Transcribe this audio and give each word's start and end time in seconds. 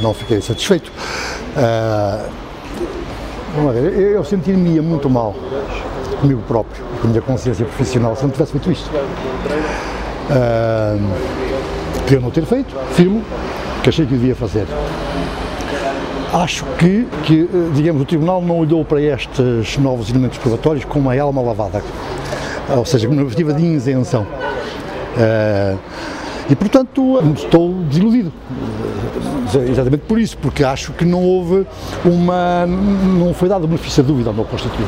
não 0.00 0.14
fiquei 0.14 0.40
satisfeito. 0.40 0.90
Uh, 1.56 2.28
ver, 3.72 3.92
eu, 3.92 4.10
eu 4.12 4.24
sentiria-me 4.24 4.80
muito 4.80 5.08
mal 5.08 5.34
comigo 6.20 6.42
próprio, 6.46 6.84
com 7.00 7.06
a 7.06 7.10
minha 7.10 7.22
consciência 7.22 7.64
profissional, 7.64 8.14
se 8.14 8.22
não 8.22 8.30
tivesse 8.30 8.52
feito 8.52 8.70
isto. 8.70 8.90
Uh, 10.30 11.00
podia 12.02 12.20
não 12.20 12.30
ter 12.30 12.44
feito, 12.44 12.74
firmo, 12.92 13.24
que 13.82 13.88
achei 13.88 14.04
que 14.04 14.12
devia 14.12 14.34
fazer. 14.34 14.66
Acho 16.32 16.64
que, 16.78 17.08
que, 17.24 17.48
digamos, 17.74 18.02
o 18.02 18.04
Tribunal 18.04 18.40
não 18.40 18.58
olhou 18.58 18.84
para 18.84 19.00
estes 19.00 19.76
novos 19.78 20.10
elementos 20.10 20.38
probatórios 20.38 20.84
com 20.84 21.00
uma 21.00 21.18
alma 21.18 21.42
lavada, 21.42 21.82
ou 22.76 22.84
seja, 22.84 23.08
com 23.08 23.14
uma 23.14 23.22
perspectiva 23.22 23.52
de 23.52 23.66
isenção. 23.66 24.22
Uh, 24.22 25.78
e, 26.48 26.54
portanto, 26.54 27.20
estou 27.34 27.72
desiludido. 27.84 28.32
Exatamente 29.58 30.02
por 30.06 30.18
isso, 30.18 30.36
porque 30.38 30.62
acho 30.62 30.92
que 30.92 31.04
não 31.04 31.22
houve 31.22 31.66
uma. 32.04 32.66
não 32.66 33.34
foi 33.34 33.48
dado 33.48 33.66
benefício 33.66 34.02
da 34.02 34.06
dúvida 34.08 34.30
ao 34.30 34.34
meu 34.34 34.44
Constituinte. 34.44 34.78